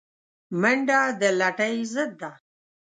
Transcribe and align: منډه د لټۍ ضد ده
منډه 0.61 0.99
د 1.19 1.21
لټۍ 1.39 1.75
ضد 1.93 2.11
ده 2.19 2.31